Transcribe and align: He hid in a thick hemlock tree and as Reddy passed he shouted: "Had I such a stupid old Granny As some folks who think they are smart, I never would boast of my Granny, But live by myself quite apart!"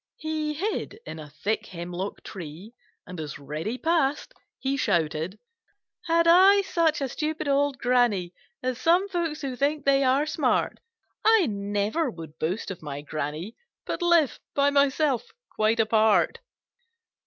He 0.17 0.53
hid 0.55 0.99
in 1.05 1.19
a 1.19 1.29
thick 1.29 1.67
hemlock 1.67 2.23
tree 2.23 2.73
and 3.05 3.19
as 3.19 3.37
Reddy 3.37 3.77
passed 3.77 4.33
he 4.57 4.75
shouted: 4.75 5.37
"Had 6.07 6.27
I 6.27 6.63
such 6.63 7.01
a 7.01 7.07
stupid 7.07 7.47
old 7.47 7.77
Granny 7.77 8.33
As 8.63 8.81
some 8.81 9.07
folks 9.09 9.41
who 9.41 9.55
think 9.55 9.85
they 9.85 10.03
are 10.03 10.25
smart, 10.25 10.79
I 11.23 11.45
never 11.45 12.09
would 12.09 12.39
boast 12.39 12.71
of 12.71 12.81
my 12.81 13.01
Granny, 13.03 13.55
But 13.85 14.01
live 14.01 14.39
by 14.55 14.71
myself 14.71 15.33
quite 15.55 15.79
apart!" 15.79 16.39